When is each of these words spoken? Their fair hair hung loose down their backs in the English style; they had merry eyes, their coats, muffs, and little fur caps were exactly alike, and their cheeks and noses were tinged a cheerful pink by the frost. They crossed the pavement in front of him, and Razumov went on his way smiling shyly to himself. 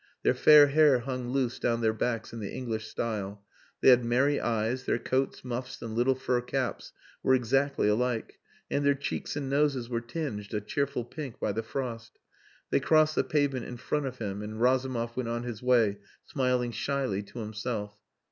Their 0.23 0.33
fair 0.33 0.65
hair 0.69 1.01
hung 1.01 1.29
loose 1.29 1.59
down 1.59 1.81
their 1.81 1.93
backs 1.93 2.33
in 2.33 2.39
the 2.39 2.51
English 2.51 2.87
style; 2.87 3.45
they 3.81 3.89
had 3.89 4.03
merry 4.03 4.39
eyes, 4.41 4.85
their 4.85 4.97
coats, 4.97 5.45
muffs, 5.45 5.79
and 5.79 5.93
little 5.93 6.15
fur 6.15 6.41
caps 6.41 6.91
were 7.21 7.35
exactly 7.35 7.87
alike, 7.87 8.39
and 8.71 8.83
their 8.83 8.95
cheeks 8.95 9.35
and 9.35 9.47
noses 9.47 9.89
were 9.89 10.01
tinged 10.01 10.51
a 10.55 10.59
cheerful 10.61 11.05
pink 11.05 11.39
by 11.39 11.51
the 11.51 11.61
frost. 11.61 12.13
They 12.71 12.79
crossed 12.79 13.13
the 13.13 13.23
pavement 13.23 13.65
in 13.67 13.77
front 13.77 14.07
of 14.07 14.17
him, 14.17 14.41
and 14.41 14.59
Razumov 14.59 15.15
went 15.15 15.29
on 15.29 15.43
his 15.43 15.61
way 15.61 15.99
smiling 16.25 16.71
shyly 16.71 17.21
to 17.21 17.37
himself. 17.37 17.93